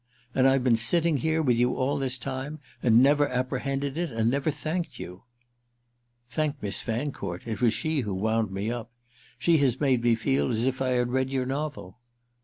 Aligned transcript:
—and 0.33 0.47
I've 0.47 0.63
been 0.63 0.75
sitting 0.77 1.17
here 1.17 1.43
with 1.43 1.57
you 1.57 1.75
all 1.75 1.99
this 1.99 2.17
time 2.17 2.57
and 2.81 3.03
never 3.03 3.27
apprehended 3.27 3.99
it 3.99 4.09
and 4.11 4.31
never 4.31 4.49
thanked 4.49 4.97
you!" 4.97 5.21
"Thank 6.27 6.59
Miss 6.59 6.81
Fancourt—it 6.81 7.61
was 7.61 7.75
she 7.75 7.99
who 7.99 8.15
wound 8.15 8.49
me 8.49 8.71
up. 8.71 8.89
She 9.37 9.59
has 9.59 9.79
made 9.79 10.01
me 10.01 10.15
feel 10.15 10.49
as 10.49 10.65
if 10.65 10.81
I 10.81 10.93
had 10.97 11.11
read 11.11 11.29
your 11.29 11.45
novel." 11.45 11.99